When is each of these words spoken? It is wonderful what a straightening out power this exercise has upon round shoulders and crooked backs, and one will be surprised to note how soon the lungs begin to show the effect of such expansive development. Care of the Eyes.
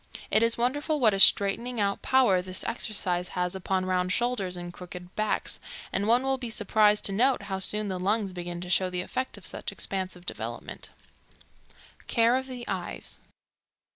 It 0.31 0.41
is 0.41 0.57
wonderful 0.57 0.99
what 0.99 1.13
a 1.13 1.19
straightening 1.19 1.79
out 1.79 2.01
power 2.01 2.41
this 2.41 2.63
exercise 2.63 3.27
has 3.37 3.53
upon 3.53 3.85
round 3.85 4.11
shoulders 4.11 4.57
and 4.57 4.73
crooked 4.73 5.15
backs, 5.15 5.59
and 5.93 6.07
one 6.07 6.23
will 6.23 6.39
be 6.39 6.49
surprised 6.49 7.05
to 7.05 7.11
note 7.11 7.43
how 7.43 7.59
soon 7.59 7.87
the 7.87 7.99
lungs 7.99 8.33
begin 8.33 8.61
to 8.61 8.69
show 8.71 8.89
the 8.89 9.01
effect 9.01 9.37
of 9.37 9.45
such 9.45 9.71
expansive 9.71 10.25
development. 10.25 10.89
Care 12.07 12.35
of 12.35 12.47
the 12.47 12.67
Eyes. 12.67 13.19